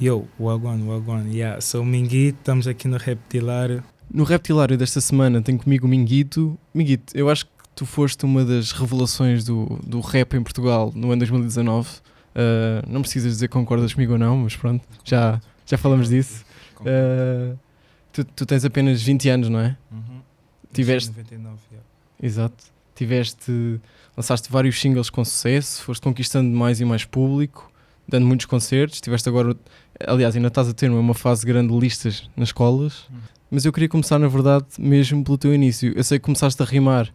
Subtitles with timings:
[0.00, 3.84] Yo, Wagwan, Wagwan, yeah, sou o Minguito, estamos aqui no Reptilário.
[4.10, 6.58] No Reptilário desta semana tenho comigo o Minguito.
[6.72, 11.10] Minguito, eu acho que tu foste uma das revelações do, do rap em Portugal no
[11.10, 11.88] ano 2019.
[11.90, 12.00] Uh,
[12.88, 16.44] não precisas dizer que concordas comigo ou não, mas pronto, já, já falamos disso.
[16.80, 17.58] Uh,
[18.10, 19.76] tu, tu tens apenas 20 anos, não é?
[19.92, 20.20] Uhum.
[20.72, 21.86] Tiveste- 99, yeah.
[22.22, 22.64] Exato.
[22.94, 23.78] Tiveste,
[24.16, 27.70] lançaste vários singles com sucesso, foste conquistando mais e mais público,
[28.10, 29.00] dando muitos concertos.
[29.00, 29.56] Tiveste agora,
[30.06, 33.06] aliás, ainda estás a ter uma fase grande de listas nas escolas.
[33.50, 35.92] Mas eu queria começar, na verdade, mesmo pelo teu início.
[35.96, 37.12] Eu sei que começaste a rimar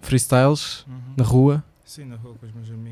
[0.00, 0.94] freestyles Uhum.
[1.16, 1.64] na rua.
[1.84, 2.84] Sim, na rua com os meus amigos.